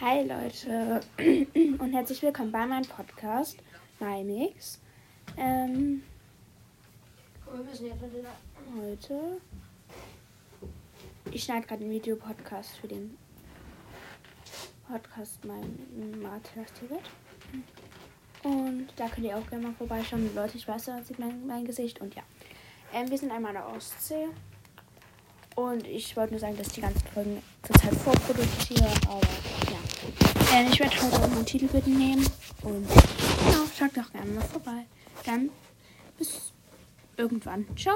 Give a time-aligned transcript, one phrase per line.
[0.00, 1.00] Hi Leute
[1.80, 3.58] und herzlich willkommen bei meinem Podcast
[3.98, 4.78] MyMix.
[5.36, 6.04] Ähm,
[8.80, 9.40] heute.
[11.32, 13.18] Ich schneide gerade einen Videopodcast für den
[14.86, 15.76] Podcast mein
[16.78, 17.00] Tibet.
[18.44, 20.32] Und da könnt ihr auch gerne mal vorbeischauen.
[20.32, 22.00] Leute, ich weiß, da sieht mein, mein Gesicht.
[22.00, 22.22] Und ja.
[22.94, 24.28] Ähm, wir sind einmal an der Ostsee.
[25.56, 28.86] Und ich wollte nur sagen, dass die ganzen Folgen zurzeit vorproduziere.
[30.58, 32.28] Ähm, ich werde heute auch mein Titelbild nehmen.
[32.62, 34.86] Und genau, schaut doch gerne mal vorbei.
[35.24, 35.50] Dann
[36.18, 36.52] bis
[37.16, 37.64] irgendwann.
[37.76, 37.94] Ciao.